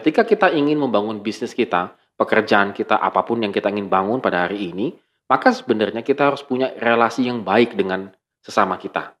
ketika 0.00 0.24
kita 0.24 0.48
ingin 0.56 0.80
membangun 0.80 1.20
bisnis 1.20 1.52
kita, 1.52 1.92
pekerjaan 2.16 2.72
kita, 2.72 2.96
apa 2.96 3.20
pun 3.20 3.44
yang 3.44 3.52
kita 3.52 3.68
ingin 3.68 3.92
bangun 3.92 4.24
pada 4.24 4.48
hari 4.48 4.72
ini, 4.72 4.96
maka 5.28 5.52
sebenarnya 5.52 6.00
kita 6.00 6.32
harus 6.32 6.40
punya 6.40 6.72
relasi 6.80 7.28
yang 7.28 7.44
baik 7.44 7.76
dengan 7.76 8.08
sesama 8.40 8.80
kita. 8.80 9.12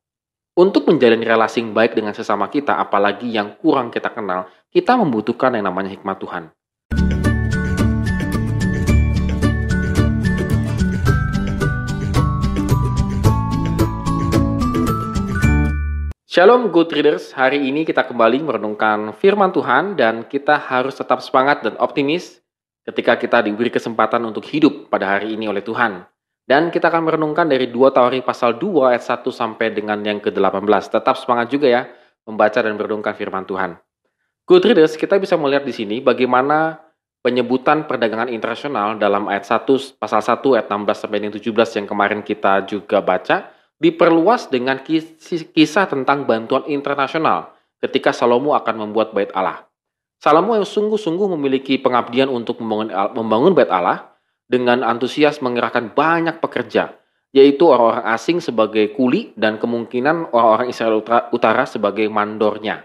Untuk 0.56 0.88
menjalin 0.88 1.20
relasi 1.20 1.60
yang 1.60 1.76
baik 1.76 1.92
dengan 1.92 2.16
sesama 2.16 2.48
kita, 2.48 2.80
apalagi 2.80 3.28
yang 3.28 3.60
kurang 3.60 3.92
kita 3.92 4.08
kenal, 4.10 4.48
kita 4.72 4.96
membutuhkan 4.96 5.54
yang 5.54 5.68
namanya 5.68 5.92
hikmat 5.92 6.16
Tuhan. 6.18 6.50
Shalom 16.30 16.70
good 16.70 16.94
readers, 16.94 17.34
hari 17.34 17.58
ini 17.58 17.82
kita 17.82 18.06
kembali 18.06 18.38
merenungkan 18.46 19.10
firman 19.18 19.50
Tuhan 19.50 19.98
dan 19.98 20.22
kita 20.30 20.62
harus 20.62 20.94
tetap 20.94 21.18
semangat 21.26 21.66
dan 21.66 21.74
optimis 21.82 22.38
ketika 22.86 23.18
kita 23.18 23.42
diberi 23.42 23.66
kesempatan 23.66 24.22
untuk 24.22 24.46
hidup 24.46 24.86
pada 24.86 25.18
hari 25.18 25.34
ini 25.34 25.50
oleh 25.50 25.58
Tuhan. 25.58 26.06
Dan 26.46 26.70
kita 26.70 26.86
akan 26.86 27.02
merenungkan 27.02 27.50
dari 27.50 27.66
2 27.66 27.74
Tawarik 27.90 28.22
pasal 28.22 28.62
2 28.62 28.94
ayat 28.94 29.02
1 29.02 29.26
sampai 29.26 29.74
dengan 29.74 29.98
yang 30.06 30.22
ke-18. 30.22 31.02
Tetap 31.02 31.18
semangat 31.18 31.50
juga 31.50 31.66
ya 31.66 31.90
membaca 32.22 32.62
dan 32.62 32.78
merenungkan 32.78 33.10
firman 33.18 33.42
Tuhan. 33.42 33.82
Good 34.46 34.70
readers, 34.70 34.94
kita 34.94 35.18
bisa 35.18 35.34
melihat 35.34 35.66
di 35.66 35.74
sini 35.74 35.98
bagaimana 35.98 36.78
penyebutan 37.26 37.90
perdagangan 37.90 38.30
internasional 38.30 38.94
dalam 39.02 39.26
ayat 39.26 39.50
1 39.50 39.98
pasal 39.98 40.22
1 40.22 40.38
ayat 40.54 40.70
16 40.70 40.94
sampai 40.94 41.26
17 41.26 41.42
yang 41.82 41.86
kemarin 41.90 42.22
kita 42.22 42.70
juga 42.70 43.02
baca 43.02 43.50
diperluas 43.80 44.52
dengan 44.52 44.84
kisah 44.84 45.88
tentang 45.88 46.28
bantuan 46.28 46.68
internasional 46.68 47.56
ketika 47.80 48.12
Salomo 48.12 48.52
akan 48.52 48.86
membuat 48.86 49.16
bait 49.16 49.32
Allah. 49.32 49.64
Salomo 50.20 50.52
yang 50.52 50.68
sungguh-sungguh 50.68 51.32
memiliki 51.32 51.80
pengabdian 51.80 52.28
untuk 52.28 52.60
membangun, 52.60 53.56
bait 53.56 53.72
Allah 53.72 54.12
dengan 54.44 54.84
antusias 54.84 55.40
mengerahkan 55.40 55.96
banyak 55.96 56.44
pekerja, 56.44 56.92
yaitu 57.32 57.64
orang-orang 57.64 58.04
asing 58.12 58.36
sebagai 58.44 58.92
kuli 58.92 59.32
dan 59.32 59.56
kemungkinan 59.56 60.28
orang-orang 60.36 60.68
Israel 60.68 61.00
Utara 61.32 61.64
sebagai 61.64 62.04
mandornya. 62.12 62.84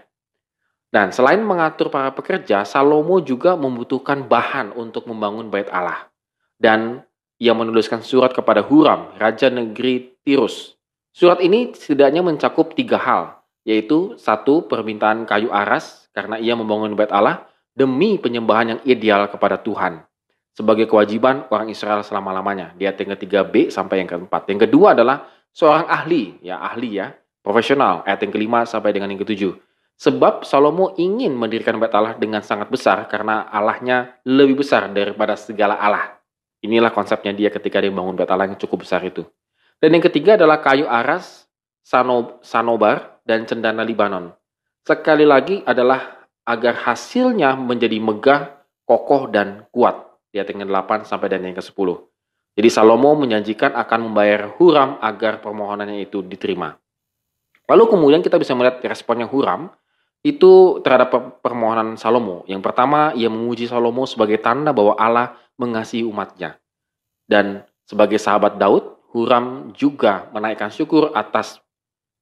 Dan 0.88 1.12
selain 1.12 1.44
mengatur 1.44 1.92
para 1.92 2.08
pekerja, 2.16 2.64
Salomo 2.64 3.20
juga 3.20 3.52
membutuhkan 3.52 4.24
bahan 4.24 4.72
untuk 4.72 5.04
membangun 5.04 5.52
bait 5.52 5.68
Allah. 5.68 6.08
Dan 6.56 7.04
ia 7.36 7.52
menuliskan 7.52 8.00
surat 8.00 8.32
kepada 8.32 8.64
Huram, 8.64 9.12
raja 9.20 9.52
negeri 9.52 10.16
Tirus, 10.24 10.75
Surat 11.16 11.40
ini 11.40 11.72
setidaknya 11.72 12.20
mencakup 12.20 12.76
tiga 12.76 13.00
hal, 13.00 13.40
yaitu 13.64 14.20
satu 14.20 14.68
permintaan 14.68 15.24
kayu 15.24 15.48
aras 15.48 16.12
karena 16.12 16.36
ia 16.36 16.52
membangun 16.52 16.92
bait 16.92 17.08
Allah 17.08 17.48
demi 17.72 18.20
penyembahan 18.20 18.76
yang 18.76 18.80
ideal 18.84 19.24
kepada 19.32 19.56
Tuhan 19.56 20.04
sebagai 20.52 20.84
kewajiban 20.84 21.48
orang 21.48 21.72
Israel 21.72 22.04
selama-lamanya. 22.04 22.76
Di 22.76 22.84
ayat 22.84 23.00
yang 23.00 23.16
ketiga 23.16 23.40
B 23.48 23.72
sampai 23.72 24.04
yang 24.04 24.08
keempat. 24.08 24.44
Yang 24.48 24.68
kedua 24.68 24.92
adalah 24.92 25.24
seorang 25.56 25.88
ahli, 25.88 26.40
ya 26.40 26.60
ahli 26.60 27.00
ya, 27.00 27.12
profesional. 27.44 28.04
Ayat 28.04 28.20
yang 28.24 28.32
kelima 28.32 28.68
sampai 28.68 28.92
dengan 28.92 29.08
yang 29.08 29.20
ketujuh. 29.20 29.56
Sebab 29.96 30.44
Salomo 30.44 30.92
ingin 31.00 31.32
mendirikan 31.32 31.80
bait 31.80 31.92
Allah 31.96 32.12
dengan 32.16 32.44
sangat 32.44 32.68
besar 32.68 33.08
karena 33.08 33.48
Allahnya 33.48 34.20
lebih 34.28 34.60
besar 34.60 34.88
daripada 34.92 35.32
segala 35.36 35.80
Allah. 35.80 36.16
Inilah 36.60 36.92
konsepnya 36.92 37.32
dia 37.32 37.48
ketika 37.48 37.80
dia 37.80 37.88
membangun 37.88 38.20
bait 38.20 38.28
Allah 38.28 38.52
yang 38.52 38.60
cukup 38.60 38.84
besar 38.84 39.00
itu. 39.00 39.24
Dan 39.76 39.96
yang 39.96 40.04
ketiga 40.04 40.40
adalah 40.40 40.64
kayu 40.64 40.88
aras, 40.88 41.46
sanobar, 42.42 43.20
dan 43.26 43.44
cendana 43.44 43.84
Libanon. 43.84 44.32
Sekali 44.86 45.26
lagi 45.26 45.60
adalah 45.66 46.26
agar 46.46 46.78
hasilnya 46.86 47.58
menjadi 47.58 47.98
megah, 47.98 48.54
kokoh, 48.86 49.28
dan 49.28 49.66
kuat. 49.74 50.06
Di 50.30 50.38
ayat 50.40 50.52
yang 50.54 50.68
8 50.68 51.04
sampai 51.08 51.28
dan 51.28 51.42
yang 51.42 51.56
ke-10. 51.58 51.88
Jadi 52.56 52.68
Salomo 52.72 53.12
menjanjikan 53.18 53.76
akan 53.76 54.10
membayar 54.10 54.48
Huram 54.56 54.96
agar 55.04 55.44
permohonannya 55.44 56.08
itu 56.08 56.24
diterima. 56.24 56.72
Lalu 57.68 57.84
kemudian 57.90 58.22
kita 58.24 58.40
bisa 58.40 58.56
melihat 58.56 58.80
responnya 58.86 59.28
Huram 59.28 59.68
itu 60.24 60.80
terhadap 60.80 61.38
permohonan 61.44 62.00
Salomo. 62.00 62.42
Yang 62.48 62.64
pertama, 62.64 63.12
ia 63.12 63.28
memuji 63.28 63.68
Salomo 63.68 64.08
sebagai 64.08 64.40
tanda 64.40 64.72
bahwa 64.72 64.96
Allah 64.96 65.36
mengasihi 65.60 66.02
umatnya. 66.02 66.56
Dan 67.28 67.62
sebagai 67.84 68.16
sahabat 68.16 68.56
Daud, 68.56 68.95
Huram 69.14 69.74
juga 69.76 70.30
menaikkan 70.34 70.72
syukur 70.72 71.14
atas 71.14 71.62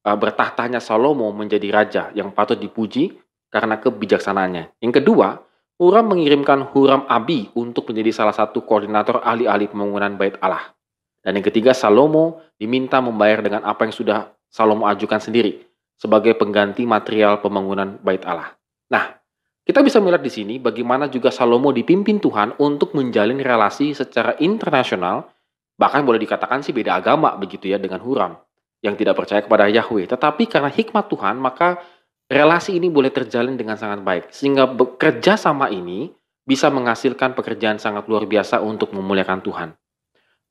uh, 0.05 0.17
bertahtanya 0.17 0.79
Salomo 0.79 1.33
menjadi 1.33 1.69
raja 1.73 2.03
yang 2.13 2.31
patut 2.31 2.61
dipuji 2.61 3.17
karena 3.49 3.81
kebijaksanaannya. 3.81 4.79
Yang 4.83 5.03
kedua, 5.03 5.41
Huram 5.75 6.07
mengirimkan 6.15 6.71
Huram 6.71 7.03
Abi 7.11 7.51
untuk 7.59 7.91
menjadi 7.91 8.15
salah 8.15 8.37
satu 8.37 8.63
koordinator 8.63 9.19
ahli-ahli 9.27 9.67
pembangunan 9.67 10.15
bait 10.15 10.39
Allah. 10.39 10.71
Dan 11.19 11.41
yang 11.41 11.47
ketiga, 11.51 11.75
Salomo 11.75 12.45
diminta 12.55 13.03
membayar 13.03 13.43
dengan 13.43 13.67
apa 13.67 13.89
yang 13.89 13.95
sudah 13.97 14.31
Salomo 14.47 14.87
ajukan 14.87 15.19
sendiri 15.19 15.67
sebagai 15.99 16.39
pengganti 16.39 16.87
material 16.87 17.43
pembangunan 17.43 17.99
bait 17.99 18.23
Allah. 18.23 18.55
Nah, 18.87 19.19
kita 19.67 19.83
bisa 19.83 19.99
melihat 19.99 20.23
di 20.23 20.31
sini 20.31 20.55
bagaimana 20.63 21.11
juga 21.11 21.35
Salomo 21.35 21.75
dipimpin 21.75 22.23
Tuhan 22.23 22.55
untuk 22.63 22.95
menjalin 22.95 23.43
relasi 23.43 23.97
secara 23.99 24.39
internasional 24.39 25.34
Bahkan 25.75 26.07
boleh 26.07 26.23
dikatakan 26.23 26.63
sih 26.63 26.71
beda 26.71 27.03
agama 27.03 27.35
begitu 27.35 27.67
ya 27.67 27.79
dengan 27.83 27.99
Huram 27.99 28.39
yang 28.85 28.95
tidak 28.95 29.19
percaya 29.19 29.41
kepada 29.43 29.67
Yahweh. 29.67 30.07
Tetapi 30.07 30.45
karena 30.47 30.71
hikmat 30.71 31.09
Tuhan, 31.09 31.41
maka 31.41 31.81
relasi 32.29 32.77
ini 32.77 32.93
boleh 32.93 33.11
terjalin 33.11 33.57
dengan 33.57 33.81
sangat 33.81 34.05
baik. 34.05 34.31
Sehingga 34.31 34.69
bekerja 34.69 35.41
sama 35.41 35.73
ini 35.73 36.13
bisa 36.45 36.69
menghasilkan 36.69 37.33
pekerjaan 37.33 37.81
sangat 37.81 38.05
luar 38.05 38.29
biasa 38.29 38.61
untuk 38.61 38.93
memuliakan 38.93 39.41
Tuhan. 39.41 39.69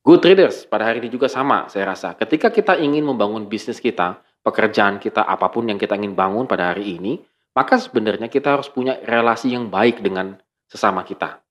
Good 0.04 0.20
traders, 0.20 0.68
pada 0.68 0.90
hari 0.90 1.00
ini 1.00 1.08
juga 1.14 1.32
sama 1.32 1.72
saya 1.72 1.96
rasa. 1.96 2.18
Ketika 2.18 2.52
kita 2.52 2.76
ingin 2.76 3.08
membangun 3.08 3.48
bisnis 3.48 3.80
kita, 3.80 4.20
pekerjaan 4.44 5.00
kita, 5.00 5.24
apa 5.24 5.48
pun 5.48 5.70
yang 5.70 5.80
kita 5.80 5.96
ingin 5.96 6.12
bangun 6.12 6.44
pada 6.44 6.76
hari 6.76 7.00
ini, 7.00 7.24
maka 7.56 7.80
sebenarnya 7.80 8.28
kita 8.28 8.60
harus 8.60 8.68
punya 8.68 9.00
relasi 9.06 9.54
yang 9.54 9.70
baik 9.70 10.02
dengan 10.04 10.36
sesama 10.68 11.06
kita. 11.06 11.43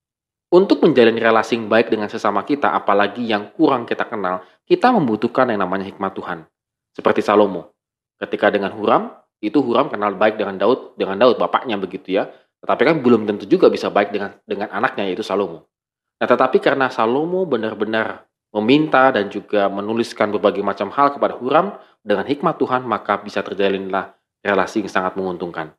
Untuk 0.53 0.85
menjalin 0.85 1.17
relasi 1.17 1.57
yang 1.57 1.73
baik 1.73 1.89
dengan 1.89 2.13
sesama 2.13 2.45
kita, 2.45 2.77
apalagi 2.77 3.25
yang 3.25 3.57
kurang 3.57 3.89
kita 3.89 4.05
kenal, 4.05 4.45
kita 4.69 4.93
membutuhkan 4.93 5.49
yang 5.49 5.65
namanya 5.65 5.89
hikmat 5.89 6.13
Tuhan. 6.13 6.45
Seperti 6.93 7.25
Salomo. 7.25 7.73
Ketika 8.21 8.53
dengan 8.53 8.69
Huram, 8.77 9.17
itu 9.41 9.65
Huram 9.65 9.89
kenal 9.89 10.13
baik 10.13 10.37
dengan 10.37 10.61
Daud, 10.61 10.93
dengan 11.01 11.17
Daud 11.17 11.41
bapaknya 11.41 11.81
begitu 11.81 12.21
ya. 12.21 12.29
Tetapi 12.61 12.83
kan 12.85 12.97
belum 13.01 13.25
tentu 13.25 13.49
juga 13.49 13.73
bisa 13.73 13.89
baik 13.89 14.13
dengan 14.13 14.37
dengan 14.45 14.69
anaknya 14.77 15.09
yaitu 15.09 15.25
Salomo. 15.25 15.73
Nah, 16.21 16.29
tetapi 16.29 16.61
karena 16.61 16.93
Salomo 16.93 17.49
benar-benar 17.49 18.29
meminta 18.53 19.09
dan 19.09 19.33
juga 19.33 19.73
menuliskan 19.73 20.29
berbagai 20.37 20.61
macam 20.61 20.93
hal 20.93 21.17
kepada 21.17 21.33
Huram 21.33 21.81
dengan 22.05 22.29
hikmat 22.29 22.61
Tuhan, 22.61 22.85
maka 22.85 23.17
bisa 23.25 23.41
terjalinlah 23.41 24.13
relasi 24.45 24.85
yang 24.85 24.93
sangat 24.93 25.17
menguntungkan. 25.17 25.73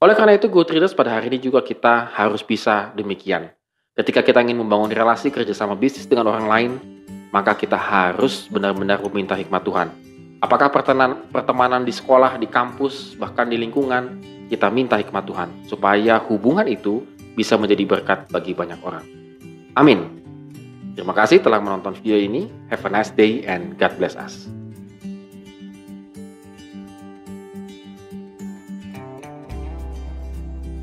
Oleh 0.00 0.16
karena 0.16 0.40
itu, 0.40 0.48
Readers 0.48 0.96
pada 0.96 1.20
hari 1.20 1.28
ini 1.36 1.52
juga 1.52 1.60
kita 1.60 2.16
harus 2.16 2.40
bisa 2.40 2.96
demikian 2.96 3.52
Ketika 3.98 4.22
kita 4.22 4.38
ingin 4.40 4.62
membangun 4.62 4.88
relasi 4.94 5.34
kerjasama 5.34 5.74
bisnis 5.74 6.06
dengan 6.06 6.30
orang 6.30 6.46
lain, 6.46 6.72
maka 7.34 7.58
kita 7.58 7.74
harus 7.74 8.46
benar-benar 8.46 9.02
meminta 9.10 9.34
hikmat 9.34 9.66
Tuhan. 9.66 9.88
Apakah 10.40 10.70
pertemanan, 10.70 11.82
di 11.82 11.92
sekolah, 11.92 12.38
di 12.40 12.48
kampus, 12.48 13.18
bahkan 13.18 13.50
di 13.50 13.58
lingkungan, 13.58 14.22
kita 14.48 14.70
minta 14.72 14.96
hikmat 14.96 15.26
Tuhan 15.26 15.48
supaya 15.68 16.22
hubungan 16.22 16.64
itu 16.70 17.04
bisa 17.34 17.58
menjadi 17.58 17.84
berkat 17.84 18.18
bagi 18.32 18.54
banyak 18.56 18.80
orang. 18.80 19.04
Amin. 19.76 20.22
Terima 20.94 21.14
kasih 21.14 21.42
telah 21.44 21.60
menonton 21.60 21.94
video 21.98 22.18
ini. 22.18 22.46
Have 22.70 22.86
a 22.86 22.90
nice 22.90 23.12
day 23.14 23.42
and 23.46 23.74
God 23.76 23.94
bless 24.00 24.18
us. 24.18 24.59